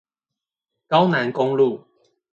[0.87, 1.85] 高楠公路